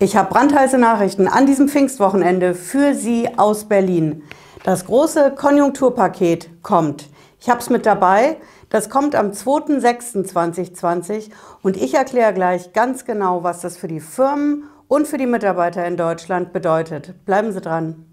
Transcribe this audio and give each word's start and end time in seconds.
Ich 0.00 0.16
habe 0.16 0.32
brandheiße 0.32 0.78
Nachrichten 0.78 1.26
an 1.26 1.44
diesem 1.46 1.68
Pfingstwochenende 1.68 2.54
für 2.54 2.94
Sie 2.94 3.28
aus 3.36 3.64
Berlin. 3.64 4.22
Das 4.62 4.86
große 4.86 5.32
Konjunkturpaket 5.32 6.62
kommt. 6.62 7.08
Ich 7.40 7.50
habe 7.50 7.58
es 7.58 7.68
mit 7.68 7.84
dabei. 7.84 8.36
Das 8.70 8.90
kommt 8.90 9.16
am 9.16 9.32
2.6.2020 9.32 11.30
und 11.62 11.76
ich 11.76 11.94
erkläre 11.94 12.32
gleich 12.32 12.72
ganz 12.72 13.06
genau, 13.06 13.42
was 13.42 13.60
das 13.60 13.76
für 13.76 13.88
die 13.88 13.98
Firmen 13.98 14.64
und 14.86 15.08
für 15.08 15.18
die 15.18 15.26
Mitarbeiter 15.26 15.84
in 15.84 15.96
Deutschland 15.96 16.52
bedeutet. 16.52 17.24
Bleiben 17.24 17.50
Sie 17.50 17.60
dran. 17.60 18.07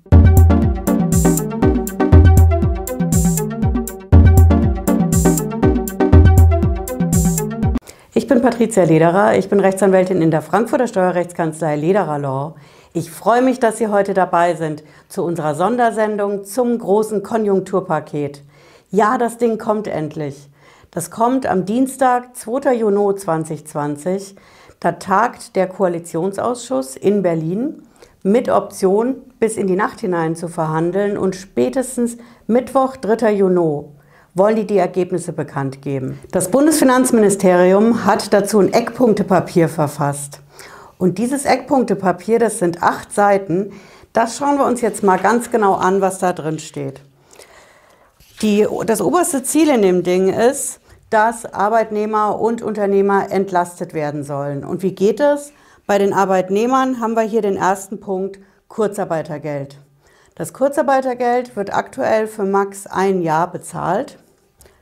Ich 8.17 8.27
bin 8.27 8.41
Patricia 8.41 8.85
Lederer, 8.85 9.37
ich 9.37 9.49
bin 9.49 9.59
Rechtsanwältin 9.59 10.21
in 10.21 10.31
der 10.31 10.41
Frankfurter 10.41 10.87
Steuerrechtskanzlei 10.87 11.75
Lederer 11.75 12.17
Law. 12.17 12.55
Ich 12.93 13.11
freue 13.11 13.41
mich, 13.41 13.59
dass 13.59 13.77
Sie 13.77 13.89
heute 13.89 14.13
dabei 14.13 14.55
sind 14.55 14.85
zu 15.09 15.21
unserer 15.21 15.53
Sondersendung 15.53 16.45
zum 16.45 16.79
großen 16.79 17.23
Konjunkturpaket. 17.23 18.41
Ja, 18.89 19.17
das 19.17 19.37
Ding 19.37 19.57
kommt 19.57 19.87
endlich. 19.87 20.49
Das 20.91 21.11
kommt 21.11 21.45
am 21.45 21.65
Dienstag, 21.65 22.37
2. 22.37 22.75
Juni 22.75 23.17
2020. 23.17 24.37
Da 24.79 24.93
tagt 24.93 25.57
der 25.57 25.67
Koalitionsausschuss 25.67 26.95
in 26.95 27.21
Berlin 27.21 27.83
mit 28.23 28.47
Option, 28.47 29.23
bis 29.41 29.57
in 29.57 29.67
die 29.67 29.75
Nacht 29.75 29.99
hinein 29.99 30.37
zu 30.37 30.47
verhandeln 30.47 31.17
und 31.17 31.35
spätestens 31.35 32.15
Mittwoch, 32.47 32.95
3. 32.95 33.33
Juni 33.33 33.83
wollen 34.35 34.57
die 34.57 34.67
die 34.67 34.77
Ergebnisse 34.77 35.31
bekannt 35.31 35.81
geben. 35.81 36.19
Das 36.31 36.51
Bundesfinanzministerium 36.51 38.05
hat 38.05 38.33
dazu 38.33 38.59
ein 38.59 38.71
Eckpunktepapier 38.71 39.69
verfasst. 39.69 40.41
Und 40.97 41.17
dieses 41.17 41.45
Eckpunktepapier, 41.45 42.37
das 42.37 42.59
sind 42.59 42.83
acht 42.83 43.13
Seiten, 43.13 43.71
das 44.13 44.37
schauen 44.37 44.57
wir 44.57 44.65
uns 44.65 44.81
jetzt 44.81 45.03
mal 45.03 45.17
ganz 45.17 45.51
genau 45.51 45.73
an, 45.75 46.01
was 46.01 46.19
da 46.19 46.33
drin 46.33 46.59
steht. 46.59 47.01
Die, 48.41 48.67
das 48.85 49.01
oberste 49.01 49.43
Ziel 49.43 49.69
in 49.69 49.81
dem 49.81 50.03
Ding 50.03 50.27
ist, 50.27 50.79
dass 51.09 51.45
Arbeitnehmer 51.45 52.39
und 52.39 52.61
Unternehmer 52.61 53.31
entlastet 53.31 53.93
werden 53.93 54.23
sollen. 54.23 54.65
Und 54.65 54.83
wie 54.83 54.93
geht 54.93 55.21
es? 55.21 55.53
Bei 55.87 55.97
den 55.97 56.13
Arbeitnehmern 56.13 56.99
haben 56.99 57.13
wir 57.13 57.21
hier 57.21 57.41
den 57.41 57.55
ersten 57.55 58.01
Punkt 58.01 58.39
Kurzarbeitergeld. 58.67 59.77
Das 60.35 60.51
Kurzarbeitergeld 60.51 61.55
wird 61.55 61.73
aktuell 61.73 62.27
für 62.27 62.43
max 62.43 62.87
ein 62.87 63.21
Jahr 63.21 63.49
bezahlt 63.49 64.17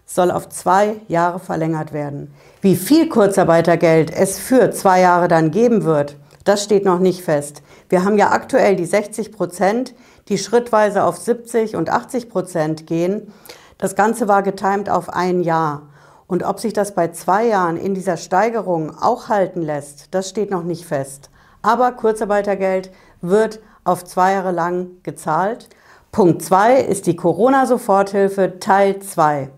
soll 0.05 0.31
auf 0.31 0.49
zwei 0.49 0.97
Jahre 1.07 1.39
verlängert 1.39 1.93
werden. 1.93 2.33
Wie 2.61 2.75
viel 2.75 3.09
Kurzarbeitergeld 3.09 4.11
es 4.11 4.39
für 4.39 4.71
zwei 4.71 5.01
Jahre 5.01 5.27
dann 5.27 5.51
geben 5.51 5.83
wird, 5.83 6.17
das 6.43 6.63
steht 6.63 6.85
noch 6.85 6.99
nicht 6.99 7.23
fest. 7.23 7.61
Wir 7.89 8.03
haben 8.03 8.17
ja 8.17 8.31
aktuell 8.31 8.75
die 8.75 8.85
60 8.85 9.31
Prozent, 9.31 9.95
die 10.27 10.37
schrittweise 10.37 11.03
auf 11.03 11.17
70 11.17 11.75
und 11.75 11.89
80 11.89 12.29
Prozent 12.29 12.87
gehen. 12.87 13.33
Das 13.77 13.95
Ganze 13.95 14.27
war 14.27 14.43
getimt 14.43 14.89
auf 14.89 15.09
ein 15.09 15.41
Jahr. 15.41 15.89
Und 16.27 16.43
ob 16.43 16.59
sich 16.59 16.73
das 16.73 16.95
bei 16.95 17.09
zwei 17.09 17.47
Jahren 17.47 17.77
in 17.77 17.93
dieser 17.93 18.17
Steigerung 18.17 18.97
auch 18.97 19.29
halten 19.29 19.61
lässt, 19.61 20.13
das 20.13 20.29
steht 20.29 20.51
noch 20.51 20.63
nicht 20.63 20.85
fest. 20.85 21.29
Aber 21.61 21.91
Kurzarbeitergeld 21.91 22.91
wird 23.21 23.59
auf 23.83 24.03
zwei 24.03 24.33
Jahre 24.33 24.51
lang 24.51 24.91
gezahlt. 25.03 25.69
Punkt 26.11 26.41
zwei 26.41 26.79
ist 26.79 27.07
die 27.07 27.15
Corona-Soforthilfe 27.15 28.59
Teil 28.59 28.99
2. 28.99 29.49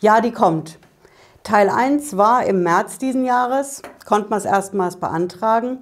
Ja, 0.00 0.20
die 0.20 0.30
kommt. 0.30 0.78
Teil 1.42 1.70
1 1.70 2.18
war 2.18 2.44
im 2.44 2.62
März 2.62 2.98
diesen 2.98 3.24
Jahres, 3.24 3.80
konnte 4.04 4.28
man 4.28 4.38
es 4.38 4.44
erstmals 4.44 4.96
beantragen. 4.96 5.78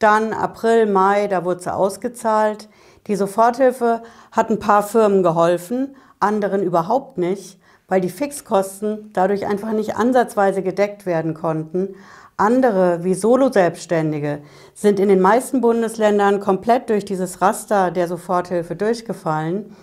Dann 0.00 0.32
April, 0.32 0.86
Mai, 0.86 1.28
da 1.28 1.44
wurde 1.44 1.62
sie 1.62 1.72
ausgezahlt. 1.72 2.68
Die 3.06 3.14
Soforthilfe 3.14 4.02
hat 4.32 4.50
ein 4.50 4.58
paar 4.58 4.82
Firmen 4.82 5.22
geholfen, 5.22 5.94
anderen 6.18 6.64
überhaupt 6.64 7.18
nicht, 7.18 7.60
weil 7.86 8.00
die 8.00 8.08
Fixkosten 8.08 9.10
dadurch 9.12 9.46
einfach 9.46 9.70
nicht 9.70 9.94
ansatzweise 9.94 10.62
gedeckt 10.62 11.06
werden 11.06 11.32
konnten. 11.32 11.94
Andere, 12.36 13.04
wie 13.04 13.14
Solo-Selbstständige, 13.14 14.40
sind 14.74 14.98
in 14.98 15.08
den 15.08 15.20
meisten 15.20 15.60
Bundesländern 15.60 16.40
komplett 16.40 16.90
durch 16.90 17.04
dieses 17.04 17.40
Raster 17.40 17.92
der 17.92 18.08
Soforthilfe 18.08 18.74
durchgefallen. 18.74 19.76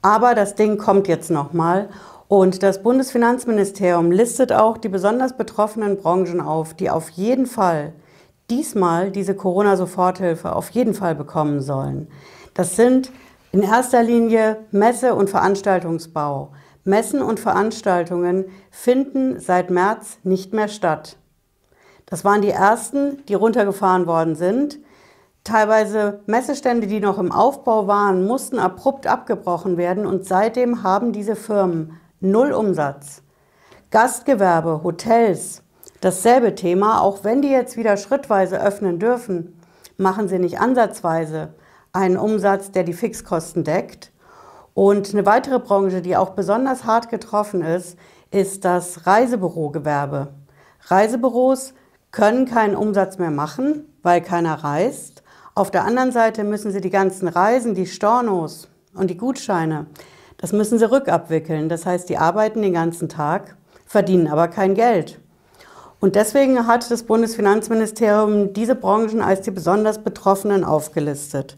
Aber 0.00 0.34
das 0.34 0.54
Ding 0.54 0.78
kommt 0.78 1.08
jetzt 1.08 1.30
nochmal 1.30 1.90
und 2.28 2.62
das 2.62 2.82
Bundesfinanzministerium 2.82 4.10
listet 4.10 4.52
auch 4.52 4.76
die 4.76 4.90
besonders 4.90 5.36
betroffenen 5.36 5.96
Branchen 5.96 6.42
auf, 6.42 6.74
die 6.74 6.90
auf 6.90 7.08
jeden 7.10 7.46
Fall 7.46 7.94
diesmal 8.50 9.10
diese 9.10 9.34
Corona-Soforthilfe 9.34 10.54
auf 10.54 10.70
jeden 10.70 10.92
Fall 10.92 11.14
bekommen 11.14 11.62
sollen. 11.62 12.08
Das 12.52 12.76
sind 12.76 13.10
in 13.50 13.62
erster 13.62 14.02
Linie 14.02 14.58
Messe- 14.70 15.14
und 15.14 15.30
Veranstaltungsbau. 15.30 16.50
Messen 16.84 17.22
und 17.22 17.40
Veranstaltungen 17.40 18.46
finden 18.70 19.40
seit 19.40 19.70
März 19.70 20.18
nicht 20.22 20.52
mehr 20.52 20.68
statt. 20.68 21.16
Das 22.04 22.24
waren 22.24 22.42
die 22.42 22.50
ersten, 22.50 23.24
die 23.26 23.34
runtergefahren 23.34 24.06
worden 24.06 24.34
sind. 24.34 24.78
Teilweise 25.44 26.20
Messestände, 26.26 26.86
die 26.86 27.00
noch 27.00 27.18
im 27.18 27.32
Aufbau 27.32 27.86
waren, 27.86 28.26
mussten 28.26 28.58
abrupt 28.58 29.06
abgebrochen 29.06 29.78
werden 29.78 30.06
und 30.06 30.26
seitdem 30.26 30.82
haben 30.82 31.12
diese 31.12 31.36
Firmen 31.36 31.98
Null 32.20 32.50
Umsatz. 32.50 33.22
Gastgewerbe, 33.92 34.82
Hotels, 34.82 35.62
dasselbe 36.00 36.56
Thema, 36.56 37.00
auch 37.00 37.22
wenn 37.22 37.42
die 37.42 37.48
jetzt 37.48 37.76
wieder 37.76 37.96
schrittweise 37.96 38.60
öffnen 38.60 38.98
dürfen, 38.98 39.56
machen 39.98 40.26
sie 40.26 40.40
nicht 40.40 40.58
ansatzweise 40.58 41.54
einen 41.92 42.16
Umsatz, 42.16 42.72
der 42.72 42.82
die 42.82 42.92
Fixkosten 42.92 43.62
deckt. 43.62 44.10
Und 44.74 45.12
eine 45.12 45.26
weitere 45.26 45.60
Branche, 45.60 46.02
die 46.02 46.16
auch 46.16 46.30
besonders 46.30 46.84
hart 46.84 47.08
getroffen 47.08 47.62
ist, 47.62 47.96
ist 48.32 48.64
das 48.64 49.06
Reisebürogewerbe. 49.06 50.32
Reisebüros 50.86 51.72
können 52.10 52.46
keinen 52.46 52.74
Umsatz 52.74 53.18
mehr 53.18 53.30
machen, 53.30 53.84
weil 54.02 54.22
keiner 54.22 54.64
reist. 54.64 55.22
Auf 55.54 55.70
der 55.70 55.84
anderen 55.84 56.10
Seite 56.10 56.42
müssen 56.42 56.72
sie 56.72 56.80
die 56.80 56.90
ganzen 56.90 57.28
Reisen, 57.28 57.76
die 57.76 57.86
Stornos 57.86 58.66
und 58.92 59.08
die 59.08 59.16
Gutscheine, 59.16 59.86
das 60.38 60.52
müssen 60.52 60.78
sie 60.78 60.90
rückabwickeln. 60.90 61.68
Das 61.68 61.84
heißt, 61.84 62.08
die 62.08 62.16
arbeiten 62.16 62.62
den 62.62 62.72
ganzen 62.72 63.08
Tag, 63.08 63.56
verdienen 63.86 64.28
aber 64.28 64.48
kein 64.48 64.74
Geld. 64.74 65.20
Und 66.00 66.14
deswegen 66.14 66.66
hat 66.66 66.90
das 66.90 67.02
Bundesfinanzministerium 67.02 68.52
diese 68.52 68.76
Branchen 68.76 69.20
als 69.20 69.42
die 69.42 69.50
besonders 69.50 69.98
Betroffenen 69.98 70.64
aufgelistet. 70.64 71.56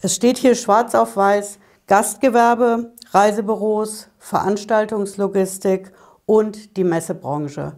Es 0.00 0.14
steht 0.14 0.38
hier 0.38 0.54
schwarz 0.54 0.94
auf 0.94 1.16
weiß 1.16 1.58
Gastgewerbe, 1.88 2.92
Reisebüros, 3.10 4.08
Veranstaltungslogistik 4.18 5.92
und 6.26 6.76
die 6.76 6.84
Messebranche. 6.84 7.72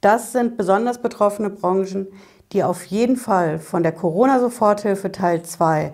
Das 0.00 0.32
sind 0.32 0.56
besonders 0.56 0.98
betroffene 0.98 1.50
Branchen, 1.50 2.08
die 2.52 2.64
auf 2.64 2.84
jeden 2.86 3.16
Fall 3.16 3.58
von 3.58 3.82
der 3.82 3.92
Corona-Soforthilfe 3.92 5.12
Teil 5.12 5.42
2 5.42 5.92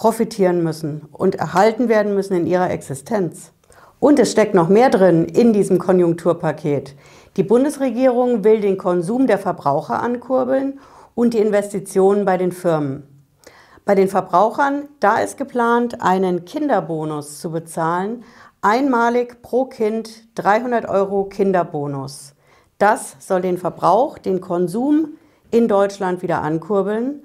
profitieren 0.00 0.62
müssen 0.62 1.02
und 1.12 1.34
erhalten 1.34 1.90
werden 1.90 2.14
müssen 2.14 2.32
in 2.34 2.46
ihrer 2.46 2.70
Existenz. 2.70 3.52
Und 3.98 4.18
es 4.18 4.32
steckt 4.32 4.54
noch 4.54 4.70
mehr 4.70 4.88
drin 4.88 5.26
in 5.26 5.52
diesem 5.52 5.78
Konjunkturpaket. 5.78 6.96
Die 7.36 7.42
Bundesregierung 7.42 8.42
will 8.42 8.62
den 8.62 8.78
Konsum 8.78 9.26
der 9.26 9.36
Verbraucher 9.36 10.02
ankurbeln 10.02 10.80
und 11.14 11.34
die 11.34 11.38
Investitionen 11.38 12.24
bei 12.24 12.38
den 12.38 12.50
Firmen. 12.50 13.02
Bei 13.84 13.94
den 13.94 14.08
Verbrauchern, 14.08 14.88
da 15.00 15.18
ist 15.18 15.36
geplant, 15.36 16.00
einen 16.00 16.46
Kinderbonus 16.46 17.38
zu 17.38 17.50
bezahlen, 17.50 18.24
einmalig 18.62 19.42
pro 19.42 19.66
Kind 19.66 20.34
300 20.36 20.88
Euro 20.88 21.26
Kinderbonus. 21.26 22.34
Das 22.78 23.16
soll 23.18 23.42
den 23.42 23.58
Verbrauch, 23.58 24.16
den 24.16 24.40
Konsum 24.40 25.18
in 25.50 25.68
Deutschland 25.68 26.22
wieder 26.22 26.40
ankurbeln. 26.40 27.22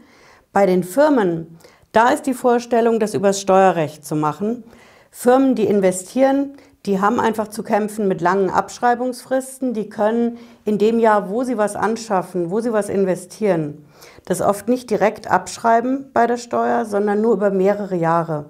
Bei 0.52 0.66
den 0.66 0.84
Firmen, 0.84 1.58
da 1.96 2.10
ist 2.10 2.26
die 2.26 2.34
Vorstellung, 2.34 3.00
das 3.00 3.14
übers 3.14 3.40
Steuerrecht 3.40 4.06
zu 4.06 4.18
machen. 4.18 4.66
Firmen, 5.12 5.56
die 5.56 5.64
investieren, 5.64 6.58
die 6.86 7.00
haben 7.00 7.22
einfach 7.22 7.48
zu 7.48 7.64
kämpfen 7.64 8.10
mit 8.10 8.20
langen 8.20 8.50
Abschreibungsfristen. 8.50 9.74
Die 9.74 9.88
können 9.88 10.38
in 10.66 10.78
dem 10.78 11.00
Jahr, 11.00 11.30
wo 11.30 11.44
sie 11.44 11.58
was 11.58 11.78
anschaffen, 11.78 12.52
wo 12.52 12.60
sie 12.60 12.74
was 12.74 12.90
investieren, 12.90 13.86
das 14.26 14.42
oft 14.42 14.68
nicht 14.68 14.90
direkt 14.90 15.32
abschreiben 15.32 16.10
bei 16.14 16.28
der 16.28 16.36
Steuer, 16.36 16.84
sondern 16.84 17.22
nur 17.22 17.34
über 17.34 17.50
mehrere 17.50 17.96
Jahre. 17.96 18.46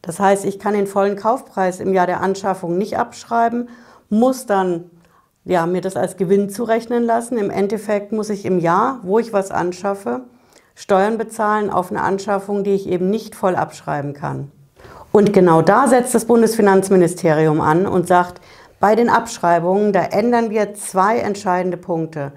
Das 0.00 0.18
heißt, 0.18 0.46
ich 0.46 0.58
kann 0.58 0.72
den 0.72 0.86
vollen 0.86 1.16
Kaufpreis 1.16 1.80
im 1.80 1.92
Jahr 1.92 2.06
der 2.06 2.22
Anschaffung 2.22 2.78
nicht 2.78 2.96
abschreiben, 2.96 3.68
muss 4.08 4.46
dann 4.46 4.90
ja, 5.44 5.66
mir 5.66 5.82
das 5.82 5.96
als 5.96 6.16
Gewinn 6.16 6.48
zurechnen 6.48 7.04
lassen. 7.04 7.36
Im 7.36 7.50
Endeffekt 7.50 8.10
muss 8.10 8.30
ich 8.30 8.46
im 8.46 8.58
Jahr, 8.58 9.00
wo 9.02 9.18
ich 9.18 9.34
was 9.34 9.50
anschaffe, 9.50 10.22
Steuern 10.80 11.18
bezahlen 11.18 11.68
auf 11.68 11.90
eine 11.90 12.00
Anschaffung, 12.00 12.64
die 12.64 12.72
ich 12.72 12.88
eben 12.88 13.10
nicht 13.10 13.34
voll 13.34 13.54
abschreiben 13.54 14.14
kann. 14.14 14.50
Und 15.12 15.34
genau 15.34 15.60
da 15.60 15.86
setzt 15.86 16.14
das 16.14 16.24
Bundesfinanzministerium 16.24 17.60
an 17.60 17.86
und 17.86 18.08
sagt, 18.08 18.40
bei 18.80 18.96
den 18.96 19.10
Abschreibungen, 19.10 19.92
da 19.92 20.00
ändern 20.00 20.48
wir 20.48 20.72
zwei 20.72 21.18
entscheidende 21.18 21.76
Punkte. 21.76 22.32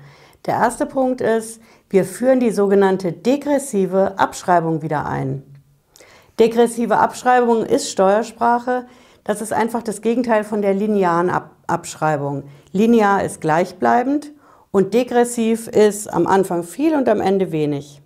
Der 0.45 0.55
erste 0.55 0.85
Punkt 0.85 1.21
ist, 1.21 1.61
Wir 1.89 2.03
führen 2.03 2.41
die 2.41 2.51
sogenannte 2.51 3.13
degressive 3.13 4.17
Abschreibung 4.17 4.81
wieder 4.81 5.05
ein. 5.05 5.43
Degressive 6.37 6.97
Abschreibung 6.97 7.65
ist 7.65 7.91
Steuersprache. 7.91 8.87
Das 9.23 9.41
ist 9.41 9.53
einfach 9.53 9.83
das 9.83 10.01
Gegenteil 10.01 10.43
von 10.43 10.61
der 10.61 10.73
linearen 10.73 11.29
Ab 11.29 11.51
Abschreibung. 11.67 12.43
Linear 12.73 13.23
ist 13.23 13.39
gleichbleibend 13.39 14.31
und 14.71 14.93
degressiv 14.93 15.69
ist 15.69 16.11
am 16.11 16.27
Anfang 16.27 16.63
viel 16.63 16.93
und 16.93 17.07
am 17.07 17.21
Ende 17.21 17.53
wenig. 17.53 18.02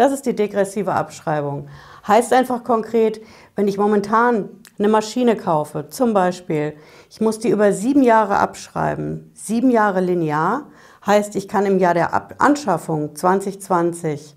Das 0.00 0.12
ist 0.12 0.24
die 0.24 0.34
degressive 0.34 0.94
Abschreibung. 0.94 1.68
Heißt 2.08 2.32
einfach 2.32 2.64
konkret, 2.64 3.20
wenn 3.54 3.68
ich 3.68 3.76
momentan 3.76 4.48
eine 4.78 4.88
Maschine 4.88 5.36
kaufe, 5.36 5.88
zum 5.90 6.14
Beispiel, 6.14 6.72
ich 7.10 7.20
muss 7.20 7.38
die 7.38 7.50
über 7.50 7.74
sieben 7.74 8.02
Jahre 8.02 8.38
abschreiben, 8.38 9.30
sieben 9.34 9.70
Jahre 9.70 10.00
linear, 10.00 10.68
heißt, 11.04 11.36
ich 11.36 11.48
kann 11.48 11.66
im 11.66 11.78
Jahr 11.78 11.92
der 11.92 12.14
Ab 12.14 12.36
Anschaffung 12.38 13.14
2020 13.14 14.36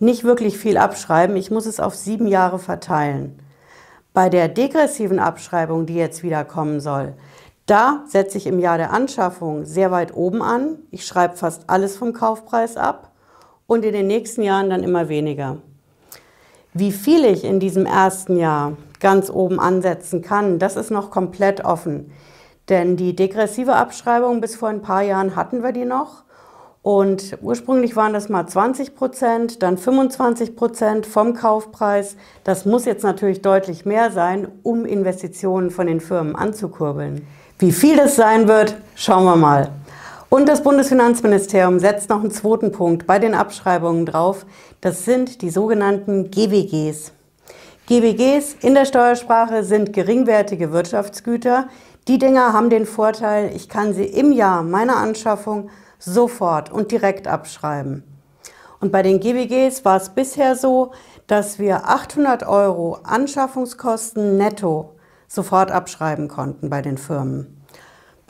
nicht 0.00 0.24
wirklich 0.24 0.58
viel 0.58 0.76
abschreiben, 0.76 1.34
ich 1.34 1.50
muss 1.50 1.64
es 1.64 1.80
auf 1.80 1.94
sieben 1.94 2.26
Jahre 2.26 2.58
verteilen. 2.58 3.42
Bei 4.12 4.28
der 4.28 4.48
degressiven 4.48 5.18
Abschreibung, 5.18 5.86
die 5.86 5.94
jetzt 5.94 6.22
wieder 6.22 6.44
kommen 6.44 6.78
soll, 6.78 7.14
da 7.64 8.04
setze 8.06 8.36
ich 8.36 8.46
im 8.46 8.58
Jahr 8.58 8.76
der 8.76 8.92
Anschaffung 8.92 9.64
sehr 9.64 9.90
weit 9.90 10.14
oben 10.14 10.42
an. 10.42 10.76
Ich 10.90 11.06
schreibe 11.06 11.38
fast 11.38 11.70
alles 11.70 11.96
vom 11.96 12.12
Kaufpreis 12.12 12.76
ab 12.76 13.09
und 13.70 13.84
in 13.84 13.92
den 13.92 14.08
nächsten 14.08 14.42
Jahren 14.42 14.68
dann 14.68 14.82
immer 14.82 15.08
weniger. 15.08 15.58
Wie 16.74 16.90
viel 16.90 17.24
ich 17.24 17.44
in 17.44 17.60
diesem 17.60 17.86
ersten 17.86 18.36
Jahr 18.36 18.76
ganz 18.98 19.30
oben 19.30 19.60
ansetzen 19.60 20.22
kann, 20.22 20.58
das 20.58 20.74
ist 20.74 20.90
noch 20.90 21.12
komplett 21.12 21.64
offen. 21.64 22.10
Denn 22.68 22.96
die 22.96 23.14
degressive 23.14 23.76
Abschreibung 23.76 24.40
bis 24.40 24.56
vor 24.56 24.70
ein 24.70 24.82
paar 24.82 25.02
Jahren 25.02 25.36
hatten 25.36 25.62
wir 25.62 25.70
die 25.70 25.84
noch. 25.84 26.24
Und 26.82 27.38
ursprünglich 27.42 27.94
waren 27.94 28.12
das 28.12 28.28
mal 28.28 28.44
20 28.44 28.96
Prozent, 28.96 29.62
dann 29.62 29.78
25 29.78 30.56
Prozent 30.56 31.06
vom 31.06 31.34
Kaufpreis. 31.34 32.16
Das 32.42 32.64
muss 32.64 32.86
jetzt 32.86 33.04
natürlich 33.04 33.40
deutlich 33.40 33.86
mehr 33.86 34.10
sein, 34.10 34.48
um 34.64 34.84
Investitionen 34.84 35.70
von 35.70 35.86
den 35.86 36.00
Firmen 36.00 36.34
anzukurbeln. 36.34 37.24
Wie 37.60 37.70
viel 37.70 37.96
das 37.96 38.16
sein 38.16 38.48
wird, 38.48 38.76
schauen 38.96 39.26
wir 39.26 39.36
mal. 39.36 39.70
Und 40.30 40.48
das 40.48 40.62
Bundesfinanzministerium 40.62 41.80
setzt 41.80 42.08
noch 42.08 42.20
einen 42.20 42.30
zweiten 42.30 42.70
Punkt 42.70 43.04
bei 43.04 43.18
den 43.18 43.34
Abschreibungen 43.34 44.06
drauf. 44.06 44.46
Das 44.80 45.04
sind 45.04 45.42
die 45.42 45.50
sogenannten 45.50 46.30
GWGs. 46.30 47.10
GWGs 47.88 48.54
in 48.60 48.74
der 48.74 48.84
Steuersprache 48.84 49.64
sind 49.64 49.92
geringwertige 49.92 50.70
Wirtschaftsgüter. 50.70 51.66
Die 52.06 52.18
Dinger 52.18 52.52
haben 52.52 52.70
den 52.70 52.86
Vorteil, 52.86 53.50
ich 53.56 53.68
kann 53.68 53.92
sie 53.92 54.04
im 54.04 54.30
Jahr 54.30 54.62
meiner 54.62 54.98
Anschaffung 54.98 55.68
sofort 55.98 56.70
und 56.70 56.92
direkt 56.92 57.26
abschreiben. 57.26 58.04
Und 58.78 58.92
bei 58.92 59.02
den 59.02 59.18
GWGs 59.18 59.84
war 59.84 59.96
es 59.96 60.10
bisher 60.10 60.54
so, 60.54 60.92
dass 61.26 61.58
wir 61.58 61.88
800 61.88 62.46
Euro 62.46 62.98
Anschaffungskosten 63.02 64.36
netto 64.36 64.94
sofort 65.26 65.72
abschreiben 65.72 66.28
konnten 66.28 66.70
bei 66.70 66.82
den 66.82 66.98
Firmen. 66.98 67.59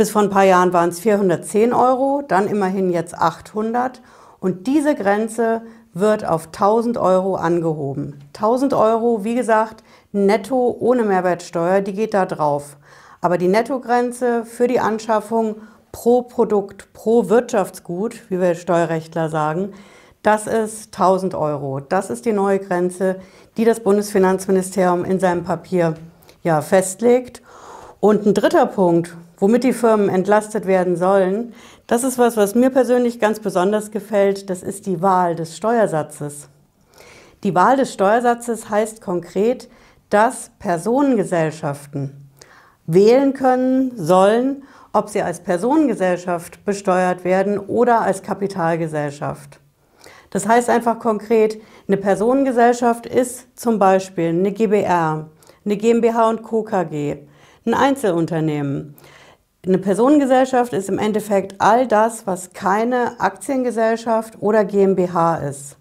Bis 0.00 0.12
vor 0.12 0.22
ein 0.22 0.30
paar 0.30 0.44
Jahren 0.44 0.72
waren 0.72 0.88
es 0.88 1.00
410 1.00 1.74
Euro, 1.74 2.22
dann 2.26 2.48
immerhin 2.48 2.88
jetzt 2.88 3.14
800. 3.14 4.00
Und 4.38 4.66
diese 4.66 4.94
Grenze 4.94 5.60
wird 5.92 6.24
auf 6.24 6.46
1000 6.46 6.96
Euro 6.96 7.34
angehoben. 7.34 8.18
1000 8.28 8.72
Euro, 8.72 9.24
wie 9.24 9.34
gesagt, 9.34 9.84
netto 10.10 10.74
ohne 10.80 11.02
Mehrwertsteuer, 11.02 11.82
die 11.82 11.92
geht 11.92 12.14
da 12.14 12.24
drauf. 12.24 12.78
Aber 13.20 13.36
die 13.36 13.48
Nettogrenze 13.48 14.46
für 14.46 14.68
die 14.68 14.80
Anschaffung 14.80 15.56
pro 15.92 16.22
Produkt, 16.22 16.94
pro 16.94 17.28
Wirtschaftsgut, 17.28 18.22
wie 18.30 18.40
wir 18.40 18.54
Steuerrechtler 18.54 19.28
sagen, 19.28 19.74
das 20.22 20.46
ist 20.46 20.94
1000 20.98 21.34
Euro. 21.34 21.80
Das 21.80 22.08
ist 22.08 22.24
die 22.24 22.32
neue 22.32 22.58
Grenze, 22.58 23.16
die 23.58 23.66
das 23.66 23.80
Bundesfinanzministerium 23.80 25.04
in 25.04 25.20
seinem 25.20 25.44
Papier 25.44 25.92
ja, 26.42 26.62
festlegt. 26.62 27.42
Und 28.00 28.24
ein 28.26 28.32
dritter 28.32 28.64
Punkt, 28.64 29.14
womit 29.36 29.62
die 29.62 29.74
Firmen 29.74 30.08
entlastet 30.08 30.66
werden 30.66 30.96
sollen, 30.96 31.52
das 31.86 32.02
ist 32.02 32.18
was, 32.18 32.38
was 32.38 32.54
mir 32.54 32.70
persönlich 32.70 33.20
ganz 33.20 33.40
besonders 33.40 33.90
gefällt, 33.90 34.48
das 34.48 34.62
ist 34.62 34.86
die 34.86 35.02
Wahl 35.02 35.34
des 35.34 35.56
Steuersatzes. 35.56 36.48
Die 37.42 37.54
Wahl 37.54 37.76
des 37.76 37.92
Steuersatzes 37.92 38.70
heißt 38.70 39.02
konkret, 39.02 39.68
dass 40.08 40.50
Personengesellschaften 40.58 42.28
wählen 42.86 43.34
können, 43.34 43.92
sollen, 43.96 44.62
ob 44.92 45.10
sie 45.10 45.22
als 45.22 45.40
Personengesellschaft 45.40 46.64
besteuert 46.64 47.24
werden 47.24 47.58
oder 47.58 48.00
als 48.00 48.22
Kapitalgesellschaft. 48.22 49.60
Das 50.30 50.48
heißt 50.48 50.70
einfach 50.70 50.98
konkret, 50.98 51.60
eine 51.86 51.96
Personengesellschaft 51.96 53.06
ist 53.06 53.58
zum 53.58 53.78
Beispiel 53.78 54.30
eine 54.30 54.52
GBR, 54.52 55.28
eine 55.64 55.76
GmbH 55.76 56.30
und 56.30 56.42
Co. 56.42 56.62
KG, 56.62 57.18
ein 57.66 57.74
Einzelunternehmen. 57.74 58.94
Eine 59.66 59.78
Personengesellschaft 59.78 60.72
ist 60.72 60.88
im 60.88 60.98
Endeffekt 60.98 61.60
all 61.60 61.86
das, 61.86 62.26
was 62.26 62.52
keine 62.54 63.20
Aktiengesellschaft 63.20 64.38
oder 64.40 64.64
GmbH 64.64 65.36
ist. 65.36 65.76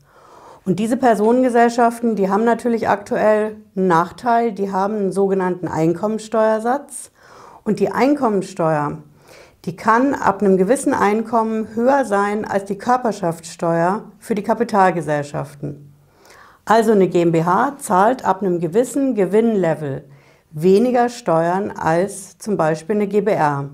Und 0.66 0.80
diese 0.80 0.98
Personengesellschaften, 0.98 2.16
die 2.16 2.30
haben 2.30 2.44
natürlich 2.44 2.90
aktuell 2.90 3.56
einen 3.76 3.88
Nachteil, 3.88 4.52
die 4.52 4.72
haben 4.72 4.96
einen 4.96 5.12
sogenannten 5.12 5.68
Einkommensteuersatz. 5.68 7.12
Und 7.64 7.80
die 7.80 7.92
Einkommensteuer, 7.92 8.98
die 9.66 9.76
kann 9.76 10.14
ab 10.14 10.42
einem 10.42 10.58
gewissen 10.58 10.94
Einkommen 10.94 11.70
höher 11.76 12.04
sein 12.04 12.46
als 12.46 12.66
die 12.66 12.78
Körperschaftssteuer 12.78 14.04
für 14.20 14.36
die 14.36 14.44
Kapitalgesellschaften. 14.44 15.94
Also 16.66 16.92
eine 16.92 17.08
GmbH 17.08 17.78
zahlt 17.80 18.26
ab 18.26 18.42
einem 18.42 18.60
gewissen 18.60 19.16
Gewinnlevel 19.16 20.04
weniger 20.52 21.10
Steuern 21.10 21.72
als 21.72 22.38
zum 22.38 22.58
Beispiel 22.58 22.96
eine 22.96 23.08
GBR. 23.08 23.70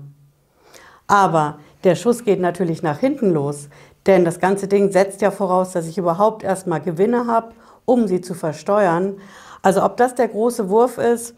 Aber 1.06 1.58
der 1.84 1.94
Schuss 1.94 2.24
geht 2.24 2.40
natürlich 2.40 2.82
nach 2.82 2.98
hinten 2.98 3.30
los, 3.30 3.68
denn 4.06 4.24
das 4.24 4.40
ganze 4.40 4.68
Ding 4.68 4.92
setzt 4.92 5.20
ja 5.20 5.30
voraus, 5.30 5.72
dass 5.72 5.86
ich 5.86 5.98
überhaupt 5.98 6.42
erstmal 6.42 6.80
Gewinne 6.80 7.26
habe, 7.26 7.52
um 7.84 8.08
sie 8.08 8.20
zu 8.20 8.34
versteuern. 8.34 9.16
Also 9.62 9.84
ob 9.84 9.96
das 9.96 10.14
der 10.14 10.28
große 10.28 10.68
Wurf 10.68 10.98
ist, 10.98 11.34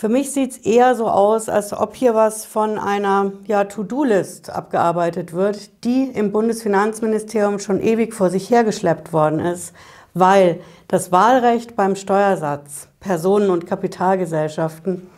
für 0.00 0.08
mich 0.08 0.32
sieht 0.32 0.52
es 0.52 0.58
eher 0.58 0.94
so 0.94 1.08
aus, 1.08 1.50
als 1.50 1.74
ob 1.74 1.94
hier 1.94 2.14
was 2.14 2.46
von 2.46 2.78
einer 2.78 3.32
ja, 3.46 3.64
To-Do-List 3.64 4.48
abgearbeitet 4.48 5.34
wird, 5.34 5.84
die 5.84 6.04
im 6.04 6.32
Bundesfinanzministerium 6.32 7.58
schon 7.58 7.82
ewig 7.82 8.14
vor 8.14 8.30
sich 8.30 8.48
hergeschleppt 8.48 9.12
worden 9.12 9.40
ist, 9.40 9.74
weil 10.14 10.60
das 10.88 11.12
Wahlrecht 11.12 11.76
beim 11.76 11.96
Steuersatz 11.96 12.88
Personen- 13.00 13.50
und 13.50 13.66
Kapitalgesellschaften, 13.66 15.08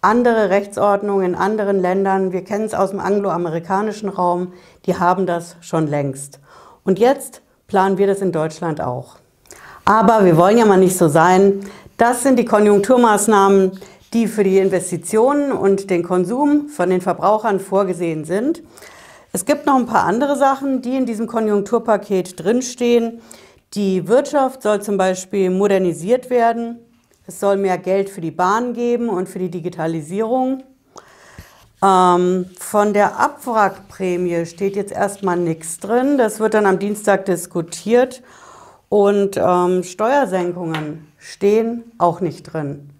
andere 0.00 0.50
Rechtsordnungen 0.50 1.26
in 1.26 1.34
anderen 1.34 1.80
Ländern, 1.80 2.32
wir 2.32 2.44
kennen 2.44 2.64
es 2.64 2.74
aus 2.74 2.90
dem 2.90 3.00
angloamerikanischen 3.00 4.08
Raum, 4.08 4.52
die 4.86 4.98
haben 4.98 5.26
das 5.26 5.56
schon 5.60 5.86
längst. 5.88 6.40
Und 6.84 6.98
jetzt 6.98 7.42
planen 7.66 7.98
wir 7.98 8.06
das 8.06 8.20
in 8.20 8.32
Deutschland 8.32 8.80
auch. 8.80 9.16
Aber 9.84 10.24
wir 10.24 10.36
wollen 10.36 10.58
ja 10.58 10.64
mal 10.64 10.78
nicht 10.78 10.96
so 10.96 11.08
sein. 11.08 11.60
Das 11.96 12.22
sind 12.22 12.38
die 12.38 12.44
Konjunkturmaßnahmen, 12.44 13.80
die 14.12 14.26
für 14.28 14.44
die 14.44 14.58
Investitionen 14.58 15.52
und 15.52 15.90
den 15.90 16.02
Konsum 16.02 16.68
von 16.68 16.90
den 16.90 17.00
Verbrauchern 17.00 17.60
vorgesehen 17.60 18.24
sind. 18.24 18.62
Es 19.32 19.44
gibt 19.44 19.66
noch 19.66 19.76
ein 19.76 19.86
paar 19.86 20.04
andere 20.04 20.36
Sachen, 20.36 20.82
die 20.82 20.96
in 20.96 21.06
diesem 21.06 21.26
Konjunkturpaket 21.26 22.42
drinstehen. 22.42 23.20
Die 23.74 24.08
Wirtschaft 24.08 24.62
soll 24.62 24.82
zum 24.82 24.96
Beispiel 24.96 25.50
modernisiert 25.50 26.30
werden. 26.30 26.78
Es 27.26 27.40
soll 27.40 27.56
mehr 27.56 27.78
Geld 27.78 28.08
für 28.08 28.20
die 28.20 28.30
Bahn 28.30 28.72
geben 28.72 29.08
und 29.08 29.28
für 29.28 29.38
die 29.38 29.50
Digitalisierung. 29.50 30.62
Ähm, 31.82 32.46
von 32.58 32.94
der 32.94 33.18
Abwrackprämie 33.18 34.46
steht 34.46 34.76
jetzt 34.76 34.92
erstmal 34.92 35.36
nichts 35.36 35.78
drin. 35.78 36.18
Das 36.18 36.40
wird 36.40 36.54
dann 36.54 36.66
am 36.66 36.78
Dienstag 36.78 37.26
diskutiert. 37.26 38.22
Und 38.88 39.36
ähm, 39.36 39.82
Steuersenkungen 39.82 41.12
stehen 41.18 41.84
auch 41.98 42.20
nicht 42.20 42.44
drin. 42.44 42.90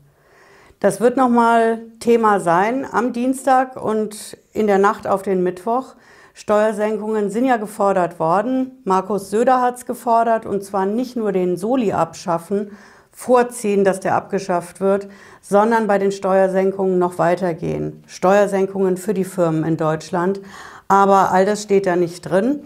Das 0.80 1.00
wird 1.00 1.16
nochmal 1.16 1.80
Thema 2.00 2.40
sein 2.40 2.86
am 2.90 3.12
Dienstag 3.12 3.82
und 3.82 4.36
in 4.52 4.66
der 4.66 4.78
Nacht 4.78 5.06
auf 5.06 5.22
den 5.22 5.42
Mittwoch. 5.42 5.94
Steuersenkungen 6.38 7.30
sind 7.30 7.46
ja 7.46 7.56
gefordert 7.56 8.20
worden. 8.20 8.82
Markus 8.84 9.30
Söder 9.30 9.62
hat 9.62 9.78
es 9.78 9.86
gefordert 9.86 10.44
und 10.44 10.62
zwar 10.62 10.84
nicht 10.84 11.16
nur 11.16 11.32
den 11.32 11.56
Soli 11.56 11.92
abschaffen, 11.94 12.72
vorziehen, 13.10 13.84
dass 13.84 14.00
der 14.00 14.14
abgeschafft 14.14 14.82
wird, 14.82 15.08
sondern 15.40 15.86
bei 15.86 15.96
den 15.96 16.12
Steuersenkungen 16.12 16.98
noch 16.98 17.16
weitergehen. 17.16 18.04
Steuersenkungen 18.06 18.98
für 18.98 19.14
die 19.14 19.24
Firmen 19.24 19.64
in 19.64 19.78
Deutschland. 19.78 20.42
Aber 20.88 21.32
all 21.32 21.46
das 21.46 21.62
steht 21.62 21.86
da 21.86 21.96
nicht 21.96 22.20
drin. 22.20 22.60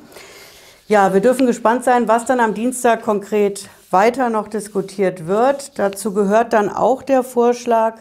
Ja, 0.89 1.15
wir 1.15 1.21
dürfen 1.21 1.47
gespannt 1.47 1.85
sein, 1.85 2.09
was 2.09 2.25
dann 2.25 2.41
am 2.41 2.55
Dienstag 2.55 3.03
konkret 3.03 3.69
weiter 3.93 4.31
noch 4.31 4.49
diskutiert 4.49 5.29
wird. 5.29 5.79
Dazu 5.79 6.13
gehört 6.13 6.55
dann 6.55 6.71
auch 6.71 7.05
der 7.05 7.23
Vorschlag, 7.23 7.99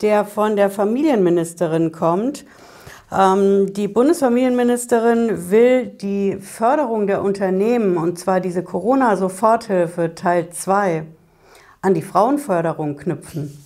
der 0.00 0.24
von 0.24 0.56
der 0.56 0.70
Familienministerin 0.70 1.92
kommt. 1.92 2.46
Ähm, 3.16 3.72
die 3.72 3.86
Bundesfamilienministerin 3.86 5.50
will 5.50 5.86
die 5.86 6.36
Förderung 6.36 7.06
der 7.06 7.22
Unternehmen, 7.22 7.96
und 7.96 8.18
zwar 8.18 8.40
diese 8.40 8.64
Corona-Soforthilfe 8.64 10.14
Teil 10.14 10.50
2, 10.50 11.04
an 11.82 11.94
die 11.94 12.02
Frauenförderung 12.02 12.96
knüpfen. 12.96 13.56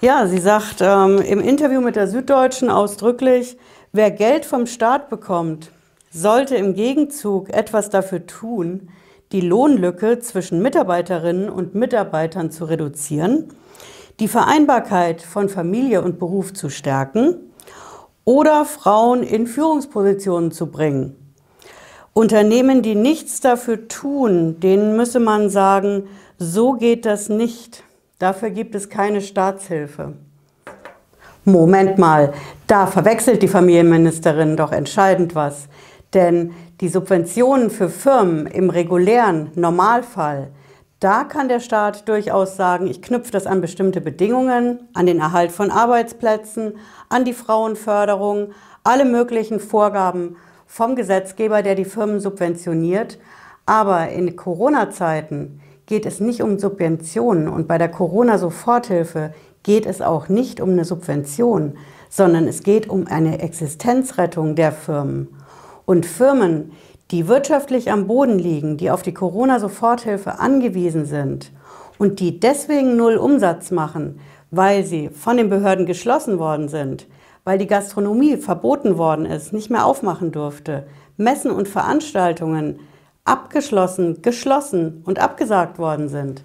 Ja, 0.00 0.26
sie 0.26 0.38
sagt 0.38 0.76
ähm, 0.80 1.18
im 1.18 1.40
Interview 1.40 1.80
mit 1.80 1.96
der 1.96 2.06
Süddeutschen 2.06 2.70
ausdrücklich, 2.70 3.58
wer 3.92 4.10
Geld 4.10 4.44
vom 4.44 4.66
Staat 4.66 5.10
bekommt, 5.10 5.70
sollte 6.10 6.56
im 6.56 6.74
Gegenzug 6.74 7.50
etwas 7.50 7.90
dafür 7.90 8.26
tun, 8.26 8.88
die 9.32 9.40
Lohnlücke 9.40 10.20
zwischen 10.20 10.62
Mitarbeiterinnen 10.62 11.50
und 11.50 11.74
Mitarbeitern 11.74 12.50
zu 12.50 12.64
reduzieren, 12.64 13.48
die 14.20 14.28
Vereinbarkeit 14.28 15.20
von 15.20 15.48
Familie 15.48 16.00
und 16.00 16.18
Beruf 16.18 16.54
zu 16.54 16.70
stärken 16.70 17.46
oder 18.26 18.66
Frauen 18.66 19.22
in 19.22 19.46
Führungspositionen 19.46 20.50
zu 20.50 20.66
bringen. 20.66 21.16
Unternehmen, 22.12 22.82
die 22.82 22.94
nichts 22.94 23.40
dafür 23.40 23.88
tun, 23.88 24.60
denen 24.60 24.96
müsse 24.96 25.20
man 25.20 25.48
sagen, 25.48 26.08
so 26.38 26.72
geht 26.72 27.06
das 27.06 27.28
nicht. 27.30 27.84
Dafür 28.18 28.50
gibt 28.50 28.74
es 28.74 28.90
keine 28.90 29.20
Staatshilfe. 29.20 30.14
Moment 31.44 31.98
mal, 31.98 32.32
da 32.66 32.86
verwechselt 32.86 33.42
die 33.42 33.48
Familienministerin 33.48 34.56
doch 34.56 34.72
entscheidend 34.72 35.34
was. 35.34 35.68
Denn 36.12 36.52
die 36.80 36.88
Subventionen 36.88 37.70
für 37.70 37.88
Firmen 37.88 38.46
im 38.46 38.70
regulären 38.70 39.50
Normalfall, 39.54 40.48
da 41.06 41.22
kann 41.22 41.48
der 41.48 41.60
Staat 41.60 42.08
durchaus 42.08 42.56
sagen, 42.56 42.88
ich 42.88 43.00
knüpfe 43.00 43.30
das 43.30 43.46
an 43.46 43.60
bestimmte 43.60 44.00
Bedingungen, 44.00 44.88
an 44.92 45.06
den 45.06 45.20
Erhalt 45.20 45.52
von 45.52 45.70
Arbeitsplätzen, 45.70 46.78
an 47.08 47.24
die 47.24 47.32
Frauenförderung, 47.32 48.48
alle 48.82 49.04
möglichen 49.04 49.60
Vorgaben 49.60 50.34
vom 50.66 50.96
Gesetzgeber, 50.96 51.62
der 51.62 51.76
die 51.76 51.84
Firmen 51.84 52.18
subventioniert. 52.18 53.20
Aber 53.66 54.08
in 54.08 54.34
Corona-Zeiten 54.34 55.60
geht 55.86 56.06
es 56.06 56.18
nicht 56.18 56.42
um 56.42 56.58
Subventionen 56.58 57.46
und 57.46 57.68
bei 57.68 57.78
der 57.78 57.88
Corona-Soforthilfe 57.88 59.32
geht 59.62 59.86
es 59.86 60.02
auch 60.02 60.28
nicht 60.28 60.60
um 60.60 60.70
eine 60.70 60.84
Subvention, 60.84 61.78
sondern 62.10 62.48
es 62.48 62.64
geht 62.64 62.90
um 62.90 63.06
eine 63.06 63.38
Existenzrettung 63.38 64.56
der 64.56 64.72
Firmen. 64.72 65.28
Und 65.84 66.04
Firmen, 66.04 66.72
die 67.10 67.28
wirtschaftlich 67.28 67.90
am 67.90 68.06
Boden 68.06 68.38
liegen, 68.38 68.76
die 68.76 68.90
auf 68.90 69.02
die 69.02 69.14
Corona-Soforthilfe 69.14 70.38
angewiesen 70.38 71.06
sind 71.06 71.52
und 71.98 72.20
die 72.20 72.40
deswegen 72.40 72.96
null 72.96 73.16
Umsatz 73.16 73.70
machen, 73.70 74.20
weil 74.50 74.84
sie 74.84 75.08
von 75.10 75.36
den 75.36 75.48
Behörden 75.48 75.86
geschlossen 75.86 76.38
worden 76.38 76.68
sind, 76.68 77.06
weil 77.44 77.58
die 77.58 77.66
Gastronomie 77.66 78.36
verboten 78.36 78.98
worden 78.98 79.26
ist, 79.26 79.52
nicht 79.52 79.70
mehr 79.70 79.86
aufmachen 79.86 80.32
durfte, 80.32 80.86
Messen 81.16 81.50
und 81.50 81.68
Veranstaltungen 81.68 82.80
abgeschlossen, 83.24 84.22
geschlossen 84.22 85.02
und 85.04 85.18
abgesagt 85.18 85.78
worden 85.78 86.08
sind. 86.08 86.42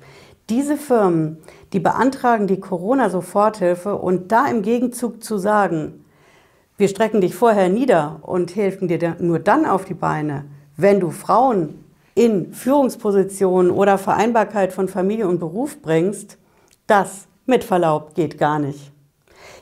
Diese 0.50 0.78
Firmen, 0.78 1.38
die 1.74 1.80
beantragen 1.80 2.48
die 2.48 2.60
Corona-Soforthilfe 2.60 3.96
und 3.96 4.32
da 4.32 4.48
im 4.48 4.62
Gegenzug 4.62 5.24
zu 5.24 5.38
sagen, 5.38 6.01
wir 6.82 6.90
strecken 6.90 7.22
dich 7.22 7.36
vorher 7.36 7.70
nieder 7.70 8.22
und 8.24 8.56
helfen 8.56 8.88
dir 8.88 9.16
nur 9.20 9.38
dann 9.38 9.68
auf 9.68 9.86
die 9.86 9.94
Beine, 9.94 10.46
wenn 10.78 11.00
du 11.00 11.12
Frauen 11.12 11.86
in 12.16 12.54
Führungspositionen 12.54 13.70
oder 13.70 14.00
Vereinbarkeit 14.00 14.74
von 14.74 14.88
Familie 14.88 15.28
und 15.28 15.40
Beruf 15.40 15.80
bringst. 15.80 16.40
Das, 16.88 17.28
mit 17.46 17.64
Verlaub, 17.64 18.16
geht 18.16 18.40
gar 18.40 18.58
nicht. 18.58 18.92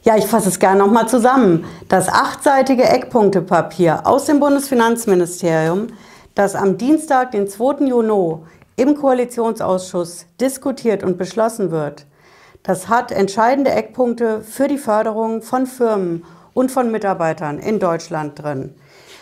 Ja, 0.04 0.16
ich 0.16 0.28
fasse 0.28 0.48
es 0.48 0.60
gerne 0.60 0.80
nochmal 0.80 1.10
zusammen. 1.10 1.66
Das 1.90 2.08
achtseitige 2.08 2.84
Eckpunktepapier 2.84 4.08
aus 4.08 4.24
dem 4.24 4.40
Bundesfinanzministerium, 4.40 5.88
das 6.36 6.56
am 6.56 6.78
Dienstag, 6.78 7.32
den 7.32 7.50
2. 7.50 7.86
Juni, 7.86 8.38
im 8.78 8.96
Koalitionsausschuss 8.96 10.26
diskutiert 10.40 11.04
und 11.04 11.18
beschlossen 11.18 11.70
wird, 11.70 12.06
das 12.64 12.88
hat 12.88 13.12
entscheidende 13.12 13.72
Eckpunkte 13.72 14.42
für 14.42 14.70
die 14.70 14.78
Förderung 14.78 15.42
von 15.42 15.68
Firmen 15.68 16.24
und 16.54 16.72
von 16.72 16.92
Mitarbeitern 16.92 17.60
in 17.60 17.80
Deutschland 17.80 18.42
drin. 18.42 18.76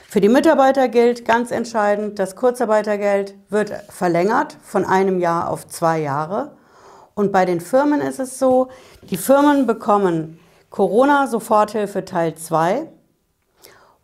Für 0.09 0.21
die 0.21 0.29
Mitarbeiter 0.29 0.87
gilt 0.87 1.25
ganz 1.25 1.51
entscheidend, 1.51 2.17
das 2.17 2.35
Kurzarbeitergeld 2.35 3.35
wird 3.49 3.71
verlängert 3.89 4.57
von 4.63 4.85
einem 4.85 5.19
Jahr 5.19 5.49
auf 5.49 5.67
zwei 5.67 5.99
Jahre. 5.99 6.55
Und 7.13 7.31
bei 7.31 7.45
den 7.45 7.59
Firmen 7.59 7.99
ist 7.99 8.19
es 8.19 8.39
so, 8.39 8.69
die 9.09 9.17
Firmen 9.17 9.67
bekommen 9.67 10.39
Corona-Soforthilfe 10.69 12.05
Teil 12.05 12.35
2 12.35 12.87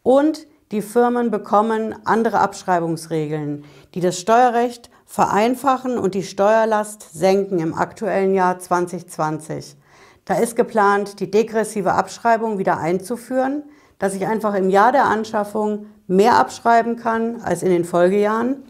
und 0.02 0.48
die 0.72 0.82
Firmen 0.82 1.30
bekommen 1.30 1.96
andere 2.04 2.40
Abschreibungsregeln, 2.40 3.64
die 3.94 4.02
das 4.02 4.20
Steuerrecht 4.20 4.90
vereinfachen 5.06 6.00
und 6.00 6.16
die 6.16 6.24
Steuerlast 6.24 7.14
senken 7.14 7.60
im 7.60 7.76
aktuellen 7.76 8.34
Jahr 8.34 8.58
2020. 8.58 9.78
Da 10.26 10.36
ist 10.36 10.56
geplant, 10.56 11.20
die 11.20 11.30
degressive 11.30 11.94
Abschreibung 11.94 12.58
wieder 12.58 12.78
einzuführen, 12.78 13.64
dass 14.00 14.16
ich 14.16 14.26
einfach 14.26 14.54
im 14.54 14.70
Jahr 14.70 14.92
der 14.92 15.06
Anschaffung 15.06 15.88
mehr 16.08 16.38
abschreiben 16.38 16.96
kann 16.96 17.42
als 17.42 17.62
in 17.62 17.70
den 17.70 17.84
Folgejahren. 17.84 18.64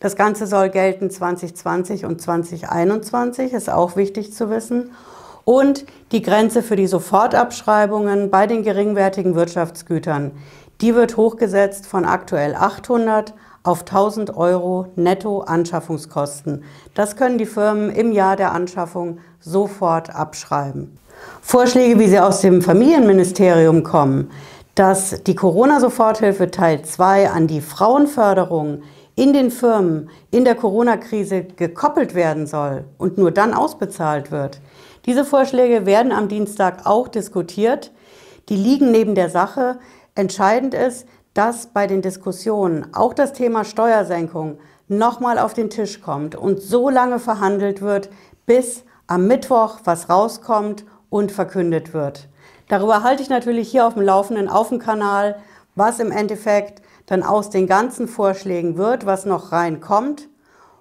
Das 0.00 0.16
Ganze 0.16 0.46
soll 0.46 0.68
gelten 0.68 1.10
2020 1.10 2.04
und 2.04 2.20
2021, 2.20 3.52
ist 3.52 3.70
auch 3.70 3.96
wichtig 3.96 4.32
zu 4.32 4.50
wissen. 4.50 4.90
Und 5.44 5.86
die 6.10 6.22
Grenze 6.22 6.60
für 6.60 6.76
die 6.76 6.88
Sofortabschreibungen 6.88 8.30
bei 8.30 8.48
den 8.48 8.64
geringwertigen 8.64 9.36
Wirtschaftsgütern, 9.36 10.32
die 10.80 10.94
wird 10.94 11.16
hochgesetzt 11.16 11.86
von 11.86 12.04
aktuell 12.04 12.56
800 12.56 13.32
auf 13.66 13.80
1000 13.80 14.36
Euro 14.36 14.86
Netto-Anschaffungskosten. 14.96 16.64
Das 16.94 17.16
können 17.16 17.38
die 17.38 17.46
Firmen 17.46 17.90
im 17.90 18.12
Jahr 18.12 18.36
der 18.36 18.52
Anschaffung 18.52 19.18
sofort 19.40 20.14
abschreiben. 20.14 20.98
Vorschläge, 21.40 21.98
wie 21.98 22.08
sie 22.08 22.20
aus 22.20 22.40
dem 22.40 22.62
Familienministerium 22.62 23.82
kommen, 23.82 24.30
dass 24.74 25.22
die 25.22 25.34
Corona-Soforthilfe 25.34 26.50
Teil 26.50 26.82
2 26.82 27.30
an 27.30 27.46
die 27.46 27.60
Frauenförderung 27.60 28.82
in 29.14 29.32
den 29.32 29.50
Firmen 29.50 30.10
in 30.30 30.44
der 30.44 30.54
Corona-Krise 30.54 31.44
gekoppelt 31.44 32.14
werden 32.14 32.46
soll 32.46 32.84
und 32.98 33.16
nur 33.16 33.30
dann 33.30 33.54
ausbezahlt 33.54 34.30
wird. 34.30 34.60
Diese 35.06 35.24
Vorschläge 35.24 35.86
werden 35.86 36.12
am 36.12 36.28
Dienstag 36.28 36.84
auch 36.84 37.08
diskutiert. 37.08 37.92
Die 38.48 38.56
liegen 38.56 38.90
neben 38.90 39.14
der 39.14 39.30
Sache. 39.30 39.78
Entscheidend 40.14 40.74
ist, 40.74 41.06
dass 41.36 41.66
bei 41.66 41.86
den 41.86 42.00
Diskussionen 42.00 42.86
auch 42.94 43.12
das 43.12 43.34
Thema 43.34 43.64
Steuersenkung 43.64 44.58
nochmal 44.88 45.38
auf 45.38 45.52
den 45.52 45.68
Tisch 45.68 46.00
kommt 46.00 46.34
und 46.34 46.62
so 46.62 46.88
lange 46.88 47.18
verhandelt 47.18 47.82
wird, 47.82 48.08
bis 48.46 48.84
am 49.06 49.26
Mittwoch 49.26 49.80
was 49.84 50.08
rauskommt 50.08 50.86
und 51.10 51.30
verkündet 51.30 51.92
wird. 51.92 52.28
Darüber 52.68 53.02
halte 53.02 53.22
ich 53.22 53.28
natürlich 53.28 53.70
hier 53.70 53.86
auf 53.86 53.94
dem 53.94 54.02
Laufenden 54.02 54.48
auf 54.48 54.70
dem 54.70 54.78
Kanal, 54.78 55.36
was 55.74 55.98
im 55.98 56.10
Endeffekt 56.10 56.80
dann 57.04 57.22
aus 57.22 57.50
den 57.50 57.66
ganzen 57.66 58.08
Vorschlägen 58.08 58.78
wird, 58.78 59.04
was 59.04 59.26
noch 59.26 59.52
reinkommt 59.52 60.30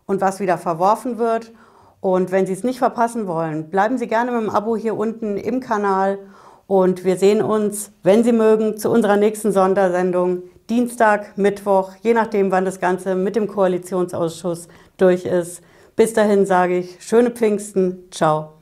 und 0.05 0.21
was 0.21 0.39
wieder 0.39 0.57
verworfen 0.57 1.17
wird. 1.17 1.51
Und 1.99 2.31
wenn 2.31 2.45
Sie 2.45 2.53
es 2.53 2.63
nicht 2.63 2.79
verpassen 2.79 3.27
wollen, 3.27 3.69
bleiben 3.69 3.97
Sie 3.97 4.07
gerne 4.07 4.31
mit 4.31 4.41
dem 4.41 4.49
Abo 4.49 4.77
hier 4.77 4.95
unten 4.95 5.35
im 5.35 5.59
Kanal 5.59 6.19
und 6.67 7.03
wir 7.05 7.17
sehen 7.17 7.41
uns, 7.41 7.91
wenn 8.03 8.23
Sie 8.23 8.31
mögen, 8.31 8.77
zu 8.77 8.89
unserer 8.89 9.17
nächsten 9.17 9.51
Sondersendung 9.51 10.43
Dienstag, 10.69 11.37
Mittwoch, 11.37 11.91
je 12.01 12.13
nachdem, 12.13 12.51
wann 12.51 12.65
das 12.65 12.79
Ganze 12.79 13.13
mit 13.13 13.35
dem 13.35 13.47
Koalitionsausschuss 13.47 14.67
durch 14.97 15.25
ist. 15.25 15.61
Bis 15.95 16.13
dahin 16.13 16.45
sage 16.45 16.79
ich 16.79 16.97
schöne 16.99 17.29
Pfingsten. 17.29 18.05
Ciao. 18.09 18.54